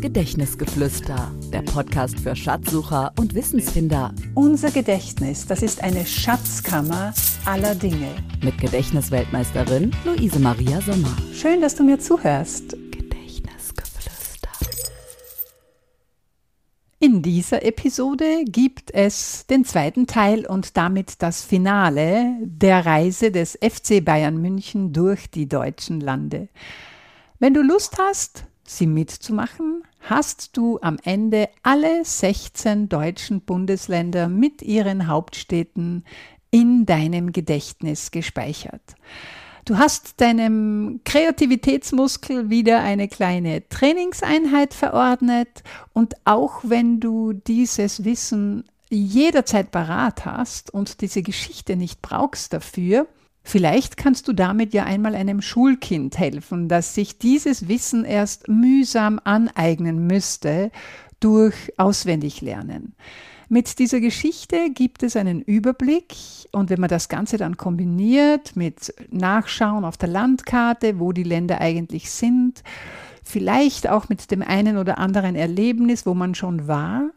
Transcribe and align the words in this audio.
Gedächtnisgeflüster, 0.00 1.32
der 1.52 1.62
Podcast 1.62 2.20
für 2.20 2.36
Schatzsucher 2.36 3.12
und 3.18 3.34
Wissensfinder. 3.34 4.14
Unser 4.34 4.70
Gedächtnis, 4.70 5.46
das 5.46 5.60
ist 5.62 5.82
eine 5.82 6.06
Schatzkammer 6.06 7.12
aller 7.44 7.74
Dinge. 7.74 8.14
Mit 8.40 8.58
Gedächtnisweltmeisterin 8.58 9.90
Luise 10.04 10.38
Maria 10.38 10.80
Sommer. 10.82 11.16
Schön, 11.34 11.60
dass 11.60 11.74
du 11.74 11.82
mir 11.82 11.98
zuhörst. 11.98 12.76
Gedächtnisgeflüster. 12.92 14.50
In 17.00 17.20
dieser 17.22 17.64
Episode 17.64 18.44
gibt 18.44 18.94
es 18.94 19.46
den 19.46 19.64
zweiten 19.64 20.06
Teil 20.06 20.46
und 20.46 20.76
damit 20.76 21.22
das 21.22 21.42
Finale 21.44 22.36
der 22.42 22.86
Reise 22.86 23.32
des 23.32 23.58
FC 23.60 24.04
Bayern 24.04 24.40
München 24.40 24.92
durch 24.92 25.28
die 25.28 25.48
deutschen 25.48 26.00
Lande. 26.00 26.48
Wenn 27.40 27.52
du 27.52 27.62
Lust 27.62 27.98
hast, 27.98 28.44
sie 28.64 28.86
mitzumachen, 28.86 29.82
hast 30.00 30.56
du 30.56 30.78
am 30.80 30.98
Ende 31.02 31.48
alle 31.62 32.04
16 32.04 32.88
deutschen 32.88 33.40
Bundesländer 33.42 34.28
mit 34.28 34.62
ihren 34.62 35.06
Hauptstädten 35.06 36.04
in 36.50 36.86
deinem 36.86 37.32
Gedächtnis 37.32 38.10
gespeichert. 38.10 38.94
Du 39.64 39.76
hast 39.76 40.20
deinem 40.22 41.00
Kreativitätsmuskel 41.04 42.48
wieder 42.48 42.80
eine 42.80 43.06
kleine 43.06 43.68
Trainingseinheit 43.68 44.72
verordnet 44.72 45.62
und 45.92 46.14
auch 46.24 46.60
wenn 46.62 47.00
du 47.00 47.34
dieses 47.34 48.04
Wissen 48.04 48.64
jederzeit 48.88 49.70
parat 49.70 50.24
hast 50.24 50.72
und 50.72 51.02
diese 51.02 51.20
Geschichte 51.20 51.76
nicht 51.76 52.00
brauchst 52.00 52.54
dafür, 52.54 53.06
Vielleicht 53.48 53.96
kannst 53.96 54.28
du 54.28 54.34
damit 54.34 54.74
ja 54.74 54.84
einmal 54.84 55.14
einem 55.14 55.40
Schulkind 55.40 56.18
helfen, 56.18 56.68
das 56.68 56.94
sich 56.94 57.16
dieses 57.16 57.66
Wissen 57.66 58.04
erst 58.04 58.46
mühsam 58.46 59.18
aneignen 59.24 60.06
müsste 60.06 60.70
durch 61.18 61.54
Auswendiglernen. 61.78 62.94
Mit 63.48 63.78
dieser 63.78 64.00
Geschichte 64.00 64.68
gibt 64.74 65.02
es 65.02 65.16
einen 65.16 65.40
Überblick 65.40 66.14
und 66.52 66.68
wenn 66.68 66.78
man 66.78 66.90
das 66.90 67.08
Ganze 67.08 67.38
dann 67.38 67.56
kombiniert 67.56 68.54
mit 68.54 68.92
Nachschauen 69.10 69.86
auf 69.86 69.96
der 69.96 70.10
Landkarte, 70.10 71.00
wo 71.00 71.12
die 71.12 71.22
Länder 71.22 71.58
eigentlich 71.62 72.10
sind, 72.10 72.62
vielleicht 73.24 73.88
auch 73.88 74.10
mit 74.10 74.30
dem 74.30 74.42
einen 74.42 74.76
oder 74.76 74.98
anderen 74.98 75.34
Erlebnis, 75.34 76.04
wo 76.04 76.12
man 76.12 76.34
schon 76.34 76.68
war, 76.68 77.08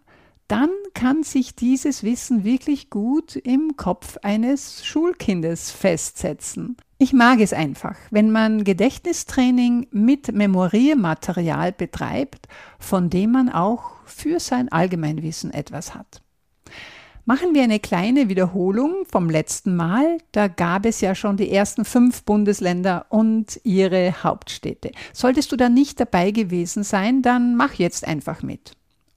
dann 0.51 0.69
kann 0.93 1.23
sich 1.23 1.55
dieses 1.55 2.03
Wissen 2.03 2.43
wirklich 2.43 2.89
gut 2.89 3.37
im 3.37 3.77
Kopf 3.77 4.17
eines 4.21 4.85
Schulkindes 4.85 5.71
festsetzen. 5.71 6.75
Ich 6.97 7.13
mag 7.13 7.39
es 7.39 7.53
einfach, 7.53 7.95
wenn 8.09 8.31
man 8.31 8.65
Gedächtnistraining 8.65 9.87
mit 9.91 10.33
Memoriermaterial 10.33 11.71
betreibt, 11.71 12.49
von 12.79 13.09
dem 13.09 13.31
man 13.31 13.47
auch 13.47 13.91
für 14.03 14.41
sein 14.41 14.69
Allgemeinwissen 14.69 15.53
etwas 15.53 15.95
hat. 15.95 16.21
Machen 17.23 17.53
wir 17.53 17.63
eine 17.63 17.79
kleine 17.79 18.27
Wiederholung 18.27 19.05
vom 19.09 19.29
letzten 19.29 19.77
Mal. 19.77 20.17
Da 20.33 20.49
gab 20.49 20.85
es 20.85 20.99
ja 20.99 21.15
schon 21.15 21.37
die 21.37 21.49
ersten 21.49 21.85
fünf 21.85 22.23
Bundesländer 22.23 23.05
und 23.07 23.61
ihre 23.63 24.21
Hauptstädte. 24.21 24.91
Solltest 25.13 25.49
du 25.53 25.55
da 25.55 25.69
nicht 25.69 25.97
dabei 25.99 26.31
gewesen 26.31 26.83
sein, 26.83 27.21
dann 27.21 27.55
mach 27.55 27.75
jetzt 27.75 28.05
einfach 28.05 28.43
mit. 28.43 28.73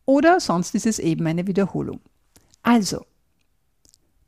Oder 0.07 0.41
sonst 0.41 0.75
ist 0.75 0.87
es 0.87 0.99
eben 0.99 1.27
eine 1.27 1.47
Wiederholung. 1.47 2.01
Also, 2.63 3.05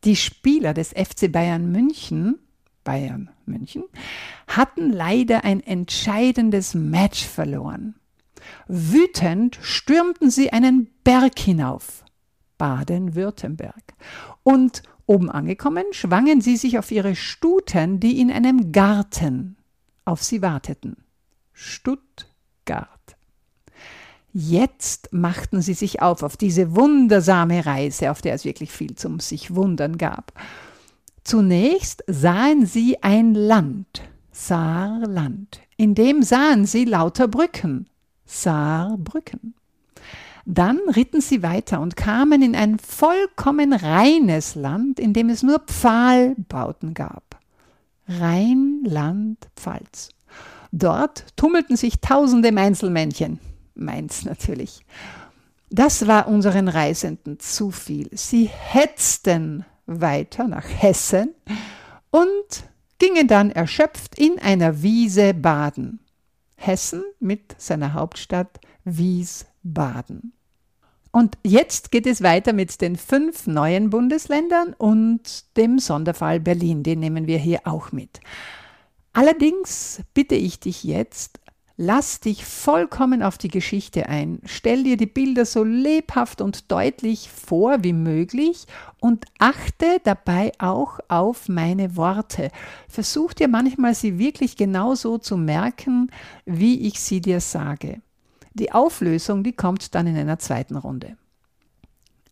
die 0.04 0.16
Spieler 0.16 0.74
des 0.74 0.90
FC 0.90 1.30
Bayern 1.30 1.70
München, 1.70 2.38
Bayern 2.84 3.30
München, 3.44 3.84
hatten 4.46 4.90
leider 4.90 5.44
ein 5.44 5.60
entscheidendes 5.60 6.74
Match 6.74 7.24
verloren. 7.26 7.96
Wütend 8.68 9.58
stürmten 9.60 10.30
sie 10.30 10.52
einen 10.52 10.88
Berg 11.02 11.38
hinauf, 11.38 12.04
Baden-Württemberg, 12.58 13.94
und 14.42 14.82
oben 15.06 15.30
angekommen 15.30 15.84
schwangen 15.92 16.40
sie 16.40 16.56
sich 16.56 16.78
auf 16.78 16.90
ihre 16.90 17.16
Stuten, 17.16 18.00
die 18.00 18.20
in 18.20 18.30
einem 18.30 18.72
Garten 18.72 19.56
auf 20.04 20.22
sie 20.22 20.42
warteten. 20.42 20.96
Stuttgart. 21.52 23.15
Jetzt 24.38 25.14
machten 25.14 25.62
sie 25.62 25.72
sich 25.72 26.02
auf 26.02 26.22
auf 26.22 26.36
diese 26.36 26.76
wundersame 26.76 27.64
Reise, 27.64 28.10
auf 28.10 28.20
der 28.20 28.34
es 28.34 28.44
wirklich 28.44 28.70
viel 28.70 28.94
zum 28.94 29.18
sich 29.18 29.54
wundern 29.54 29.96
gab. 29.96 30.30
Zunächst 31.24 32.04
sahen 32.06 32.66
sie 32.66 33.02
ein 33.02 33.32
Land, 33.32 34.02
Saarland, 34.32 35.60
in 35.78 35.94
dem 35.94 36.22
sahen 36.22 36.66
sie 36.66 36.84
lauter 36.84 37.28
Brücken, 37.28 37.88
Saarbrücken. 38.26 39.54
Dann 40.44 40.80
ritten 40.94 41.22
sie 41.22 41.42
weiter 41.42 41.80
und 41.80 41.96
kamen 41.96 42.42
in 42.42 42.54
ein 42.54 42.78
vollkommen 42.78 43.72
reines 43.72 44.54
Land, 44.54 45.00
in 45.00 45.14
dem 45.14 45.30
es 45.30 45.42
nur 45.42 45.60
Pfahlbauten 45.60 46.92
gab. 46.92 47.40
Rheinland-Pfalz. 48.06 50.10
Dort 50.72 51.24
tummelten 51.38 51.78
sich 51.78 52.02
tausende 52.02 52.52
Meinzelmännchen, 52.52 53.40
Mainz 53.76 54.24
natürlich. 54.24 54.84
Das 55.70 56.06
war 56.06 56.28
unseren 56.28 56.68
Reisenden 56.68 57.38
zu 57.40 57.70
viel. 57.70 58.08
Sie 58.12 58.46
hetzten 58.46 59.64
weiter 59.86 60.48
nach 60.48 60.66
Hessen 60.66 61.34
und 62.10 62.64
gingen 62.98 63.28
dann 63.28 63.50
erschöpft 63.50 64.18
in 64.18 64.38
einer 64.38 64.82
Wiese 64.82 65.34
baden. 65.34 66.00
Hessen 66.56 67.02
mit 67.20 67.54
seiner 67.60 67.92
Hauptstadt 67.92 68.60
Wiesbaden. 68.84 70.32
Und 71.12 71.38
jetzt 71.42 71.90
geht 71.90 72.06
es 72.06 72.22
weiter 72.22 72.52
mit 72.52 72.80
den 72.80 72.96
fünf 72.96 73.46
neuen 73.46 73.90
Bundesländern 73.90 74.74
und 74.74 75.56
dem 75.56 75.78
Sonderfall 75.78 76.40
Berlin, 76.40 76.82
den 76.82 77.00
nehmen 77.00 77.26
wir 77.26 77.38
hier 77.38 77.60
auch 77.64 77.90
mit. 77.90 78.20
Allerdings 79.14 80.02
bitte 80.12 80.34
ich 80.34 80.60
dich 80.60 80.84
jetzt, 80.84 81.40
Lass 81.78 82.20
dich 82.20 82.46
vollkommen 82.46 83.22
auf 83.22 83.36
die 83.36 83.48
Geschichte 83.48 84.08
ein. 84.08 84.40
Stell 84.46 84.84
dir 84.84 84.96
die 84.96 85.04
Bilder 85.04 85.44
so 85.44 85.62
lebhaft 85.62 86.40
und 86.40 86.72
deutlich 86.72 87.30
vor 87.30 87.84
wie 87.84 87.92
möglich 87.92 88.66
und 88.98 89.26
achte 89.38 90.00
dabei 90.02 90.52
auch 90.58 91.00
auf 91.08 91.50
meine 91.50 91.94
Worte. 91.96 92.50
Versuch 92.88 93.34
dir 93.34 93.48
manchmal 93.48 93.94
sie 93.94 94.18
wirklich 94.18 94.56
genauso 94.56 95.18
zu 95.18 95.36
merken, 95.36 96.10
wie 96.46 96.86
ich 96.86 96.98
sie 96.98 97.20
dir 97.20 97.40
sage. 97.40 98.00
Die 98.54 98.72
Auflösung, 98.72 99.42
die 99.42 99.52
kommt 99.52 99.94
dann 99.94 100.06
in 100.06 100.16
einer 100.16 100.38
zweiten 100.38 100.76
Runde. 100.76 101.18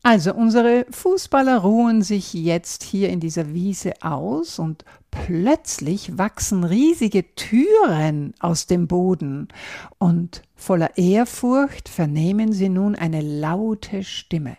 Also 0.06 0.34
unsere 0.34 0.84
Fußballer 0.90 1.56
ruhen 1.56 2.02
sich 2.02 2.34
jetzt 2.34 2.82
hier 2.82 3.08
in 3.08 3.20
dieser 3.20 3.54
Wiese 3.54 3.94
aus 4.02 4.58
und 4.58 4.84
plötzlich 5.10 6.18
wachsen 6.18 6.62
riesige 6.62 7.34
Türen 7.36 8.34
aus 8.38 8.66
dem 8.66 8.86
Boden 8.86 9.48
und 9.96 10.42
voller 10.54 10.98
Ehrfurcht 10.98 11.88
vernehmen 11.88 12.52
sie 12.52 12.68
nun 12.68 12.96
eine 12.96 13.22
laute 13.22 14.04
Stimme. 14.04 14.58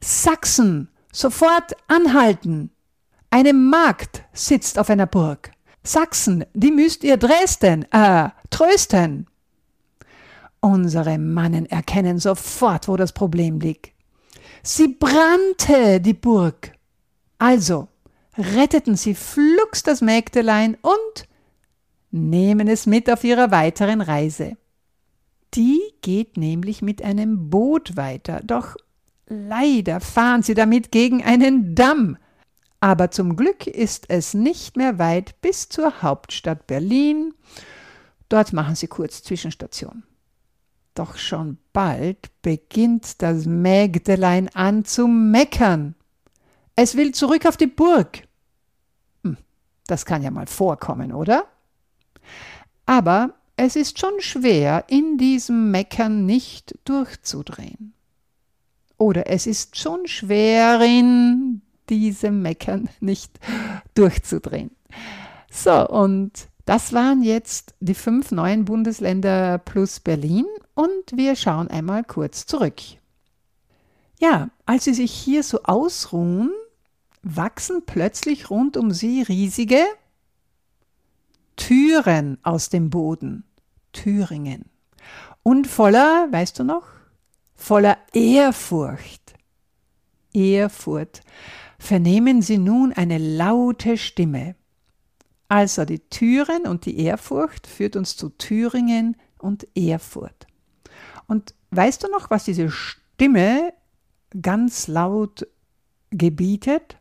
Sachsen, 0.00 0.88
sofort 1.10 1.74
anhalten! 1.88 2.70
Eine 3.30 3.54
Magd 3.54 4.22
sitzt 4.32 4.78
auf 4.78 4.90
einer 4.90 5.06
Burg. 5.06 5.50
Sachsen, 5.82 6.44
die 6.54 6.70
müsst 6.70 7.02
ihr 7.02 7.16
Dresden, 7.16 7.84
äh, 7.90 8.28
trösten. 8.48 9.26
Unsere 10.60 11.18
Mannen 11.18 11.66
erkennen 11.66 12.20
sofort, 12.20 12.86
wo 12.86 12.96
das 12.96 13.12
Problem 13.12 13.58
liegt. 13.58 13.97
Sie 14.62 14.88
brannte, 14.88 16.00
die 16.00 16.14
Burg. 16.14 16.72
Also 17.38 17.88
retteten 18.36 18.96
sie 18.96 19.14
flugs 19.14 19.82
das 19.82 20.00
Mägdelein 20.00 20.76
und 20.80 21.28
nehmen 22.10 22.68
es 22.68 22.86
mit 22.86 23.10
auf 23.10 23.24
ihrer 23.24 23.50
weiteren 23.50 24.00
Reise. 24.00 24.56
Die 25.54 25.80
geht 26.02 26.36
nämlich 26.36 26.82
mit 26.82 27.02
einem 27.02 27.50
Boot 27.50 27.96
weiter, 27.96 28.40
doch 28.44 28.76
leider 29.26 30.00
fahren 30.00 30.42
sie 30.42 30.54
damit 30.54 30.92
gegen 30.92 31.22
einen 31.22 31.74
Damm. 31.74 32.16
Aber 32.80 33.10
zum 33.10 33.34
Glück 33.34 33.66
ist 33.66 34.04
es 34.08 34.34
nicht 34.34 34.76
mehr 34.76 34.98
weit 34.98 35.40
bis 35.40 35.68
zur 35.68 36.02
Hauptstadt 36.02 36.66
Berlin. 36.66 37.34
Dort 38.28 38.52
machen 38.52 38.76
sie 38.76 38.86
kurz 38.86 39.22
Zwischenstation. 39.22 40.04
Doch 40.98 41.16
schon 41.16 41.58
bald 41.72 42.28
beginnt 42.42 43.22
das 43.22 43.46
Mägdelein 43.46 44.48
an 44.48 44.84
zu 44.84 45.06
meckern. 45.06 45.94
Es 46.74 46.96
will 46.96 47.14
zurück 47.14 47.46
auf 47.46 47.56
die 47.56 47.68
Burg. 47.68 48.24
Hm, 49.22 49.36
das 49.86 50.04
kann 50.04 50.24
ja 50.24 50.32
mal 50.32 50.48
vorkommen, 50.48 51.12
oder? 51.12 51.44
Aber 52.84 53.34
es 53.54 53.76
ist 53.76 54.00
schon 54.00 54.14
schwer, 54.18 54.86
in 54.88 55.18
diesem 55.18 55.70
Meckern 55.70 56.26
nicht 56.26 56.76
durchzudrehen. 56.84 57.94
Oder 58.96 59.28
es 59.28 59.46
ist 59.46 59.76
schon 59.76 60.08
schwer, 60.08 60.80
in 60.80 61.62
diesem 61.88 62.42
Meckern 62.42 62.88
nicht 62.98 63.38
durchzudrehen. 63.94 64.72
So, 65.48 65.88
und 65.88 66.48
das 66.64 66.92
waren 66.92 67.22
jetzt 67.22 67.74
die 67.78 67.94
fünf 67.94 68.32
neuen 68.32 68.64
Bundesländer 68.64 69.58
plus 69.58 70.00
Berlin 70.00 70.44
und 70.78 71.16
wir 71.16 71.34
schauen 71.34 71.66
einmal 71.66 72.04
kurz 72.04 72.46
zurück. 72.46 72.80
Ja, 74.20 74.50
als 74.64 74.84
sie 74.84 74.94
sich 74.94 75.10
hier 75.10 75.42
so 75.42 75.64
ausruhen, 75.64 76.52
wachsen 77.22 77.82
plötzlich 77.84 78.48
rund 78.48 78.76
um 78.76 78.92
sie 78.92 79.22
riesige 79.22 79.82
Türen 81.56 82.38
aus 82.44 82.68
dem 82.68 82.90
Boden. 82.90 83.42
Thüringen. 83.92 84.66
Und 85.42 85.66
voller, 85.66 86.28
weißt 86.30 86.60
du 86.60 86.64
noch? 86.64 86.86
Voller 87.56 87.98
Ehrfurcht. 88.12 89.34
Ehrfurcht. 90.32 91.22
Vernehmen 91.80 92.40
sie 92.40 92.58
nun 92.58 92.92
eine 92.92 93.18
laute 93.18 93.96
Stimme. 93.96 94.54
Also 95.48 95.84
die 95.84 95.98
Türen 95.98 96.68
und 96.68 96.86
die 96.86 97.00
Ehrfurcht 97.00 97.66
führt 97.66 97.96
uns 97.96 98.16
zu 98.16 98.28
Thüringen 98.28 99.16
und 99.38 99.66
Erfurt. 99.76 100.47
Und 101.26 101.54
weißt 101.70 102.02
du 102.02 102.08
noch, 102.08 102.30
was 102.30 102.44
diese 102.44 102.70
Stimme 102.70 103.72
ganz 104.40 104.88
laut 104.88 105.46
gebietet? 106.10 106.96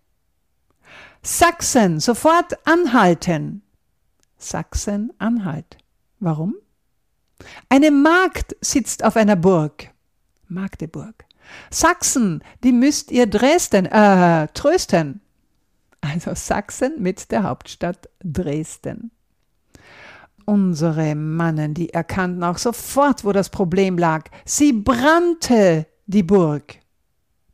Sachsen, 1.22 2.00
sofort 2.00 2.58
anhalten. 2.68 3.64
Sachsen-Anhalt. 4.38 5.78
Warum? 6.20 6.56
Eine 7.70 7.92
Magd 7.92 8.56
sitzt 8.62 9.04
auf 9.04 9.16
einer 9.16 9.36
Burg. 9.36 9.92
Magdeburg. 10.48 11.26
Sachsen, 11.70 12.44
die 12.64 12.72
müsst 12.72 13.12
ihr 13.12 13.28
Dresden, 13.28 13.86
äh, 13.86 14.48
trösten. 14.54 15.22
Also 16.02 16.34
Sachsen 16.36 17.02
mit 17.02 17.32
der 17.32 17.44
Hauptstadt 17.44 18.10
Dresden. 18.24 19.12
Unsere 20.50 21.14
Mannen, 21.14 21.74
die 21.74 21.90
erkannten 21.90 22.42
auch 22.42 22.58
sofort, 22.58 23.26
wo 23.26 23.34
das 23.34 23.50
Problem 23.50 23.98
lag. 23.98 24.30
Sie 24.46 24.72
brannte 24.72 25.88
die 26.06 26.24
Burg. 26.24 26.78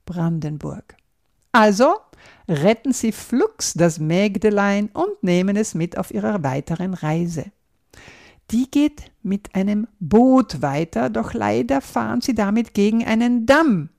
Brandenburg. 0.06 0.96
Also 1.52 1.96
retten 2.48 2.94
sie 2.94 3.12
flugs 3.12 3.74
das 3.74 3.98
Mägdelein 3.98 4.90
und 4.94 5.24
nehmen 5.24 5.56
es 5.56 5.74
mit 5.74 5.98
auf 5.98 6.14
ihrer 6.14 6.44
weiteren 6.44 6.94
Reise. 6.94 7.46
Die 8.52 8.70
geht 8.70 9.12
mit 9.24 9.56
einem 9.56 9.88
Boot 10.00 10.62
weiter, 10.62 11.10
doch 11.10 11.34
leider 11.34 11.82
fahren 11.82 12.22
sie 12.22 12.36
damit 12.36 12.76
gegen 12.76 13.04
einen 13.04 13.48
Damm. 13.48 13.90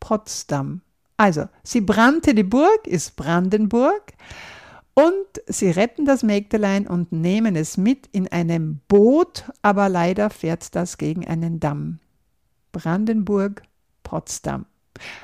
Potsdam. 0.00 0.80
Also, 1.18 1.48
sie 1.62 1.82
brannte 1.82 2.34
die 2.34 2.44
Burg, 2.44 2.86
ist 2.86 3.16
Brandenburg, 3.16 4.14
und 4.94 5.26
sie 5.46 5.70
retten 5.70 6.04
das 6.04 6.22
Mägdelein 6.22 6.86
und 6.86 7.10
nehmen 7.10 7.56
es 7.56 7.76
mit 7.76 8.06
in 8.12 8.28
einem 8.28 8.80
Boot, 8.88 9.44
aber 9.60 9.88
leider 9.88 10.30
fährt 10.30 10.74
das 10.76 10.98
gegen 10.98 11.26
einen 11.26 11.58
Damm. 11.58 11.98
Brandenburg, 12.70 13.62
Potsdam. 14.04 14.66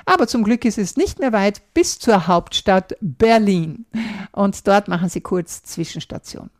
Aber 0.05 0.26
zum 0.26 0.43
Glück 0.43 0.64
ist 0.64 0.78
es 0.78 0.96
nicht 0.96 1.20
mehr 1.20 1.32
weit 1.32 1.62
bis 1.75 1.99
zur 2.00 2.26
Hauptstadt 2.26 2.96
Berlin. 3.00 3.87
Und 4.32 4.67
dort 4.67 4.88
machen 4.88 5.08
sie 5.08 5.20
kurz 5.20 5.62
Zwischenstation. 5.62 6.50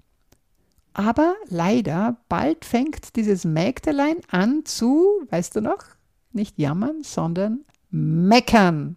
Aber 0.93 1.35
leider, 1.49 2.17
bald 2.29 2.65
fängt 2.65 3.17
dieses 3.17 3.45
Mägdelein 3.45 4.19
an 4.31 4.65
zu, 4.65 5.27
weißt 5.31 5.57
du 5.57 5.61
noch, 5.61 5.85
nicht 6.33 6.59
jammern, 6.59 7.03
sondern 7.03 7.65
meckern. 7.91 8.97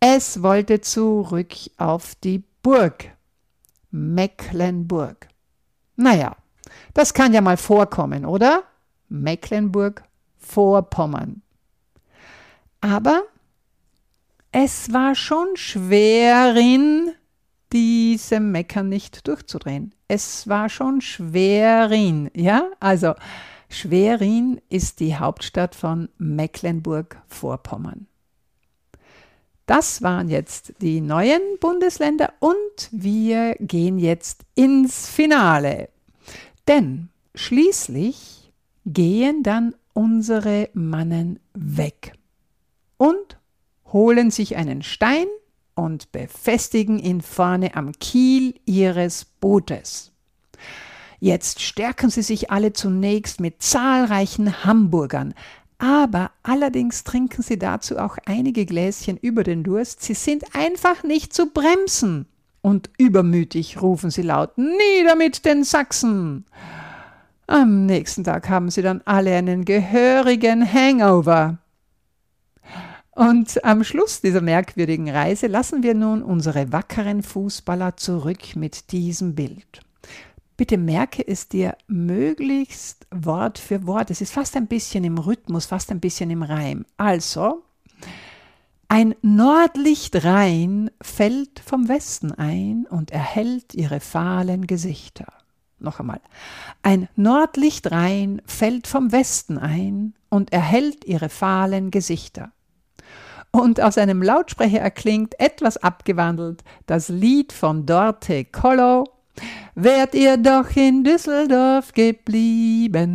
Es 0.00 0.42
wollte 0.42 0.80
zurück 0.80 1.54
auf 1.76 2.14
die 2.16 2.42
Burg. 2.62 3.10
Mecklenburg. 3.90 5.28
Naja, 5.96 6.36
das 6.94 7.12
kann 7.12 7.32
ja 7.34 7.40
mal 7.40 7.56
vorkommen, 7.56 8.24
oder? 8.24 8.62
Mecklenburg, 9.08 10.04
Vorpommern. 10.38 11.42
Aber 12.80 13.22
es 14.50 14.92
war 14.92 15.14
schon 15.14 15.56
schwerin, 15.56 17.12
diesem 17.72 18.52
Meckern 18.52 18.88
nicht 18.88 19.26
durchzudrehen. 19.26 19.94
Es 20.08 20.46
war 20.48 20.68
schon 20.68 21.00
Schwerin, 21.00 22.30
ja? 22.34 22.70
Also 22.80 23.14
Schwerin 23.68 24.60
ist 24.68 25.00
die 25.00 25.16
Hauptstadt 25.16 25.74
von 25.74 26.10
Mecklenburg-Vorpommern. 26.18 28.06
Das 29.66 30.02
waren 30.02 30.28
jetzt 30.28 30.74
die 30.80 31.00
neuen 31.00 31.40
Bundesländer 31.60 32.32
und 32.40 32.88
wir 32.90 33.54
gehen 33.60 33.98
jetzt 33.98 34.42
ins 34.54 35.08
Finale. 35.08 35.88
Denn 36.66 37.08
schließlich 37.34 38.52
gehen 38.84 39.42
dann 39.42 39.74
unsere 39.92 40.68
Mannen 40.74 41.38
weg 41.54 42.14
und 42.96 43.38
holen 43.92 44.30
sich 44.30 44.56
einen 44.56 44.82
Stein 44.82 45.26
und 45.74 46.12
befestigen 46.12 46.98
ihn 46.98 47.20
vorne 47.20 47.74
am 47.76 47.92
Kiel 47.92 48.54
ihres 48.64 49.24
Bootes. 49.24 50.12
Jetzt 51.20 51.60
stärken 51.60 52.10
sie 52.10 52.22
sich 52.22 52.50
alle 52.50 52.72
zunächst 52.72 53.40
mit 53.40 53.62
zahlreichen 53.62 54.64
Hamburgern, 54.64 55.34
aber 55.82 56.30
allerdings 56.44 57.02
trinken 57.02 57.42
sie 57.42 57.58
dazu 57.58 57.98
auch 57.98 58.16
einige 58.24 58.66
Gläschen 58.66 59.16
über 59.16 59.42
den 59.42 59.64
Durst. 59.64 60.00
Sie 60.00 60.14
sind 60.14 60.44
einfach 60.54 61.02
nicht 61.02 61.32
zu 61.34 61.46
bremsen. 61.46 62.26
Und 62.60 62.88
übermütig 62.98 63.82
rufen 63.82 64.12
sie 64.12 64.22
laut 64.22 64.56
Nieder 64.56 65.16
mit 65.16 65.44
den 65.44 65.64
Sachsen. 65.64 66.44
Am 67.48 67.86
nächsten 67.86 68.22
Tag 68.22 68.48
haben 68.48 68.70
sie 68.70 68.82
dann 68.82 69.02
alle 69.06 69.34
einen 69.34 69.64
gehörigen 69.64 70.72
Hangover. 70.72 71.58
Und 73.10 73.64
am 73.64 73.82
Schluss 73.82 74.20
dieser 74.20 74.40
merkwürdigen 74.40 75.10
Reise 75.10 75.48
lassen 75.48 75.82
wir 75.82 75.94
nun 75.94 76.22
unsere 76.22 76.70
wackeren 76.70 77.24
Fußballer 77.24 77.96
zurück 77.96 78.54
mit 78.54 78.92
diesem 78.92 79.34
Bild. 79.34 79.80
Bitte 80.62 80.78
merke 80.78 81.26
es 81.26 81.48
dir 81.48 81.76
möglichst 81.88 83.08
Wort 83.10 83.58
für 83.58 83.84
Wort. 83.84 84.12
Es 84.12 84.20
ist 84.20 84.32
fast 84.32 84.56
ein 84.56 84.68
bisschen 84.68 85.02
im 85.02 85.18
Rhythmus, 85.18 85.66
fast 85.66 85.90
ein 85.90 85.98
bisschen 85.98 86.30
im 86.30 86.44
Reim. 86.44 86.86
Also, 86.96 87.64
ein 88.86 89.16
Nordlichtrein 89.22 90.92
fällt 91.02 91.58
vom 91.58 91.88
Westen 91.88 92.30
ein 92.30 92.86
und 92.88 93.10
erhellt 93.10 93.74
ihre 93.74 93.98
fahlen 93.98 94.68
Gesichter. 94.68 95.26
Noch 95.80 95.98
einmal. 95.98 96.20
Ein 96.84 97.08
Nordlichtrein 97.16 98.40
fällt 98.46 98.86
vom 98.86 99.10
Westen 99.10 99.58
ein 99.58 100.14
und 100.28 100.52
erhellt 100.52 101.04
ihre 101.06 101.28
fahlen 101.28 101.90
Gesichter 101.90 102.52
und 103.52 103.80
aus 103.80 103.98
einem 103.98 104.22
Lautsprecher 104.22 104.80
erklingt, 104.80 105.38
etwas 105.38 105.76
abgewandelt, 105.76 106.64
das 106.86 107.08
Lied 107.08 107.52
von 107.52 107.84
Dorte 107.84 108.44
Kollo. 108.46 109.04
Wärt 109.74 110.14
ihr 110.14 110.36
doch 110.36 110.76
in 110.76 111.02
Düsseldorf 111.02 111.92
geblieben. 111.92 113.12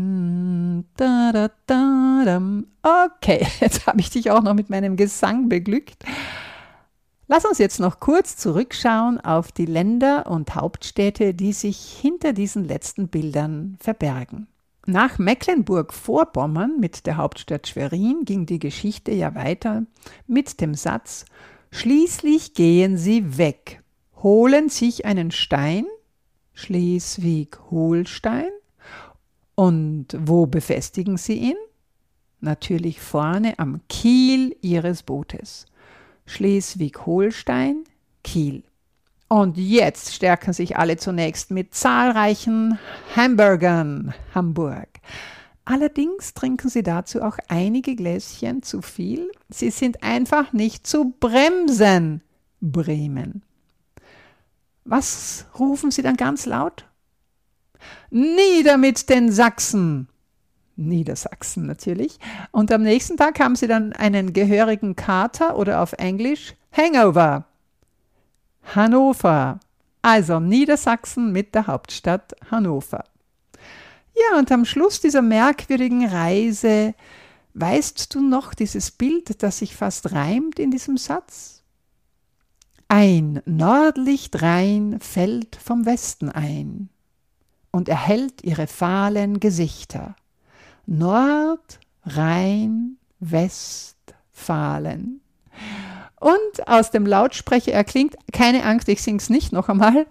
Da, 0.97 1.31
da, 1.31 1.51
da, 1.67 2.41
okay, 2.81 3.45
jetzt 3.59 3.85
habe 3.85 3.99
ich 3.99 4.09
dich 4.09 4.31
auch 4.31 4.41
noch 4.41 4.55
mit 4.55 4.69
meinem 4.69 4.95
Gesang 4.95 5.49
beglückt. 5.49 6.03
Lass 7.27 7.45
uns 7.45 7.57
jetzt 7.57 7.79
noch 7.79 7.99
kurz 7.99 8.37
zurückschauen 8.37 9.19
auf 9.19 9.51
die 9.51 9.65
Länder 9.65 10.27
und 10.31 10.55
Hauptstädte, 10.55 11.33
die 11.33 11.51
sich 11.53 11.77
hinter 12.01 12.31
diesen 12.33 12.63
letzten 12.63 13.09
Bildern 13.09 13.77
verbergen. 13.81 14.47
Nach 14.85 15.19
Mecklenburg-Vorpommern 15.19 16.79
mit 16.79 17.05
der 17.05 17.17
Hauptstadt 17.17 17.67
Schwerin 17.67 18.23
ging 18.23 18.45
die 18.45 18.59
Geschichte 18.59 19.11
ja 19.11 19.35
weiter 19.35 19.83
mit 20.25 20.61
dem 20.61 20.73
Satz 20.73 21.25
Schließlich 21.71 22.53
gehen 22.53 22.97
sie 22.97 23.37
weg, 23.37 23.83
holen 24.23 24.69
sich 24.69 25.05
einen 25.05 25.31
Stein, 25.31 25.85
Schleswig-Holstein, 26.57 28.49
und 29.53 30.07
wo 30.19 30.47
befestigen 30.47 31.17
sie 31.17 31.33
ihn? 31.33 31.55
Natürlich 32.39 32.99
vorne 32.99 33.57
am 33.59 33.81
Kiel 33.89 34.55
ihres 34.61 35.03
Bootes. 35.03 35.65
Schleswig-Holstein, 36.25 37.83
Kiel. 38.23 38.63
Und 39.27 39.57
jetzt 39.57 40.15
stärken 40.15 40.53
sich 40.53 40.77
alle 40.77 40.97
zunächst 40.97 41.51
mit 41.51 41.75
zahlreichen 41.75 42.79
Hamburgern 43.15 44.13
Hamburg. 44.33 44.89
Allerdings 45.63 46.33
trinken 46.33 46.69
sie 46.69 46.83
dazu 46.83 47.21
auch 47.21 47.37
einige 47.49 47.95
Gläschen 47.95 48.63
zu 48.63 48.81
viel. 48.81 49.29
Sie 49.49 49.69
sind 49.69 50.01
einfach 50.01 50.53
nicht 50.53 50.87
zu 50.87 51.13
bremsen, 51.19 52.21
Bremen. 52.61 53.43
Was 54.87 55.45
rufen 55.59 55.91
sie 55.91 56.01
dann 56.01 56.15
ganz 56.15 56.45
laut? 56.45 56.85
Nieder 58.09 58.77
mit 58.77 59.09
den 59.09 59.31
Sachsen! 59.31 60.07
Niedersachsen 60.77 61.65
natürlich. 61.65 62.19
Und 62.51 62.71
am 62.71 62.83
nächsten 62.83 63.17
Tag 63.17 63.39
haben 63.41 63.57
sie 63.57 63.67
dann 63.67 63.91
einen 63.91 64.31
gehörigen 64.31 64.95
Kater 64.95 65.57
oder 65.57 65.81
auf 65.81 65.91
Englisch 65.93 66.55
Hangover. 66.71 67.45
Hannover. 68.75 69.59
Also 70.01 70.39
Niedersachsen 70.39 71.33
mit 71.33 71.53
der 71.53 71.67
Hauptstadt 71.67 72.33
Hannover. 72.49 73.03
Ja, 74.15 74.39
und 74.39 74.51
am 74.53 74.63
Schluss 74.63 75.01
dieser 75.01 75.21
merkwürdigen 75.21 76.07
Reise, 76.07 76.93
weißt 77.55 78.15
du 78.15 78.21
noch 78.21 78.53
dieses 78.53 78.91
Bild, 78.91 79.43
das 79.43 79.57
sich 79.57 79.75
fast 79.75 80.13
reimt 80.13 80.59
in 80.59 80.71
diesem 80.71 80.95
Satz? 80.95 81.56
Ein 82.89 83.41
Nordlicht 83.45 84.41
rein 84.41 84.99
fällt 85.01 85.57
vom 85.57 85.85
Westen 85.85 86.29
ein 86.29 86.89
und 87.71 87.89
erhellt 87.89 88.43
ihre 88.43 88.67
fahlen 88.67 89.41
Gesichter. 89.41 90.15
Nord, 90.85 91.79
Rhein, 92.05 92.97
West, 93.19 93.97
Fahlen. 94.31 95.19
Und 96.19 96.67
aus 96.67 96.91
dem 96.91 97.05
Lautsprecher 97.05 97.73
erklingt, 97.73 98.15
keine 98.31 98.63
Angst, 98.63 98.87
ich 98.87 99.01
sing's 99.01 99.29
nicht 99.29 99.51
noch 99.51 99.67
einmal, 99.67 100.07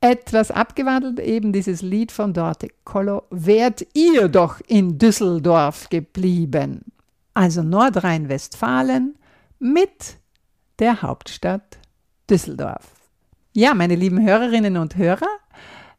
etwas 0.00 0.50
abgewandelt, 0.50 1.20
eben 1.20 1.52
dieses 1.52 1.82
Lied 1.82 2.10
von 2.10 2.34
Dorte 2.34 2.68
Kollo, 2.84 3.22
wärt 3.30 3.86
ihr 3.94 4.28
doch 4.28 4.60
in 4.66 4.98
Düsseldorf 4.98 5.88
geblieben. 5.88 6.84
Also 7.32 7.62
Nordrhein-Westfalen 7.62 9.14
mit 9.60 10.16
der 10.80 11.02
Hauptstadt 11.02 11.77
Düsseldorf. 12.28 12.86
Ja, 13.52 13.74
meine 13.74 13.94
lieben 13.94 14.24
Hörerinnen 14.24 14.76
und 14.76 14.96
Hörer, 14.96 15.28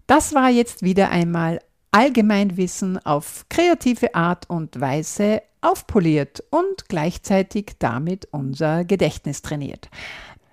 das 0.07 0.33
war 0.33 0.49
jetzt 0.49 0.83
wieder 0.83 1.09
einmal 1.09 1.59
Allgemeinwissen 1.91 3.03
auf 3.05 3.45
kreative 3.49 4.15
Art 4.15 4.49
und 4.49 4.79
Weise 4.79 5.41
aufpoliert 5.61 6.43
und 6.51 6.87
gleichzeitig 6.87 7.73
damit 7.79 8.27
unser 8.31 8.85
Gedächtnis 8.85 9.41
trainiert. 9.41 9.89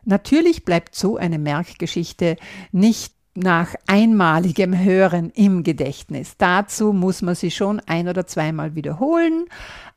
Natürlich 0.05 0.65
bleibt 0.65 0.95
so 0.95 1.17
eine 1.17 1.39
Merkgeschichte 1.39 2.37
nicht 2.73 3.13
nach 3.35 3.75
einmaligem 3.87 4.79
Hören 4.79 5.31
im 5.31 5.63
Gedächtnis. 5.63 6.37
Dazu 6.39 6.93
muss 6.93 7.23
man 7.23 7.35
sie 7.35 7.51
schon 7.51 7.81
ein 7.81 8.09
oder 8.09 8.27
zweimal 8.27 8.75
wiederholen. 8.75 9.47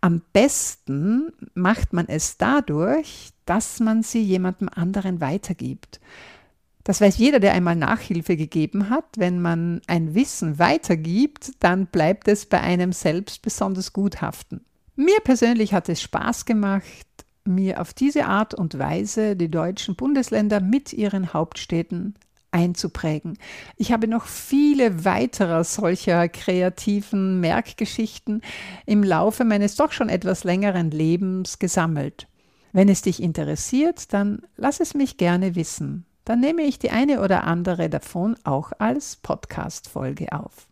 Am 0.01 0.21
besten 0.33 1.31
macht 1.53 1.93
man 1.93 2.07
es 2.07 2.37
dadurch, 2.37 3.31
dass 3.49 3.79
man 3.79 4.03
sie 4.03 4.21
jemandem 4.21 4.69
anderen 4.69 5.21
weitergibt. 5.21 5.99
Das 6.83 7.01
weiß 7.01 7.17
jeder, 7.17 7.39
der 7.39 7.53
einmal 7.53 7.75
Nachhilfe 7.75 8.37
gegeben 8.37 8.91
hat. 8.91 9.05
Wenn 9.17 9.41
man 9.41 9.81
ein 9.87 10.13
Wissen 10.13 10.59
weitergibt, 10.59 11.53
dann 11.59 11.87
bleibt 11.87 12.27
es 12.27 12.45
bei 12.45 12.61
einem 12.61 12.93
selbst 12.93 13.41
besonders 13.41 13.91
gut 13.91 14.21
haften. 14.21 14.61
Mir 14.95 15.19
persönlich 15.23 15.73
hat 15.73 15.89
es 15.89 15.99
Spaß 15.99 16.45
gemacht, 16.45 16.85
mir 17.43 17.81
auf 17.81 17.93
diese 17.93 18.25
Art 18.25 18.53
und 18.53 18.77
Weise 18.77 19.35
die 19.35 19.49
deutschen 19.49 19.95
Bundesländer 19.95 20.61
mit 20.61 20.93
ihren 20.93 21.33
Hauptstädten 21.33 22.15
einzuprägen. 22.51 23.37
Ich 23.77 23.91
habe 23.91 24.07
noch 24.07 24.25
viele 24.25 25.05
weitere 25.05 25.63
solcher 25.63 26.29
kreativen 26.29 27.39
Merkgeschichten 27.39 28.41
im 28.85 29.03
Laufe 29.03 29.43
meines 29.43 29.75
doch 29.75 29.91
schon 29.91 30.09
etwas 30.09 30.43
längeren 30.43 30.91
Lebens 30.91 31.57
gesammelt. 31.57 32.27
Wenn 32.71 32.89
es 32.89 33.01
dich 33.01 33.21
interessiert, 33.21 34.13
dann 34.13 34.41
lass 34.57 34.79
es 34.79 34.93
mich 34.93 35.17
gerne 35.17 35.55
wissen. 35.55 36.05
Dann 36.25 36.39
nehme 36.39 36.61
ich 36.61 36.77
die 36.77 36.91
eine 36.91 37.21
oder 37.21 37.45
andere 37.45 37.89
davon 37.89 38.35
auch 38.43 38.71
als 38.77 39.15
Podcast-Folge 39.15 40.31
auf. 40.31 40.67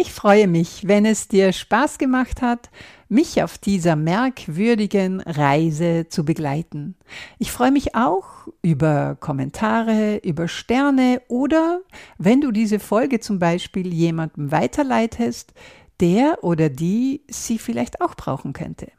Ich 0.00 0.12
freue 0.12 0.46
mich, 0.46 0.86
wenn 0.86 1.04
es 1.04 1.26
dir 1.26 1.52
Spaß 1.52 1.98
gemacht 1.98 2.40
hat, 2.40 2.70
mich 3.08 3.42
auf 3.42 3.58
dieser 3.58 3.96
merkwürdigen 3.96 5.20
Reise 5.22 6.06
zu 6.08 6.24
begleiten. 6.24 6.94
Ich 7.38 7.50
freue 7.50 7.72
mich 7.72 7.96
auch 7.96 8.46
über 8.62 9.16
Kommentare, 9.18 10.18
über 10.18 10.46
Sterne 10.46 11.20
oder 11.26 11.80
wenn 12.16 12.40
du 12.40 12.52
diese 12.52 12.78
Folge 12.78 13.18
zum 13.18 13.40
Beispiel 13.40 13.92
jemandem 13.92 14.52
weiterleitest, 14.52 15.52
der 15.98 16.44
oder 16.44 16.68
die 16.68 17.22
sie 17.28 17.58
vielleicht 17.58 18.00
auch 18.00 18.14
brauchen 18.14 18.52
könnte. 18.52 18.92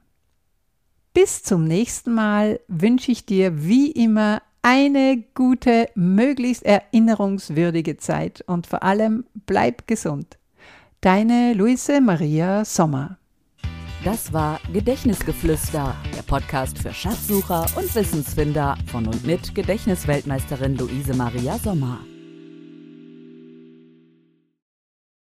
Bis 1.21 1.43
zum 1.43 1.65
nächsten 1.65 2.13
Mal 2.13 2.61
wünsche 2.69 3.11
ich 3.11 3.25
dir 3.25 3.65
wie 3.65 3.91
immer 3.91 4.41
eine 4.61 5.21
gute, 5.35 5.89
möglichst 5.93 6.63
erinnerungswürdige 6.63 7.97
Zeit 7.97 8.41
und 8.47 8.67
vor 8.67 8.83
allem 8.83 9.25
bleib 9.45 9.85
gesund. 9.85 10.37
Deine 11.01 11.51
Luise 11.55 11.99
Maria 11.99 12.63
Sommer. 12.63 13.17
Das 14.05 14.31
war 14.31 14.61
Gedächtnisgeflüster, 14.71 15.93
der 16.15 16.21
Podcast 16.21 16.79
für 16.79 16.93
Schatzsucher 16.93 17.65
und 17.75 17.93
Wissensfinder 17.93 18.77
von 18.89 19.05
und 19.05 19.25
mit 19.25 19.53
Gedächtnisweltmeisterin 19.53 20.77
Luise 20.77 21.13
Maria 21.13 21.57
Sommer. 21.57 21.99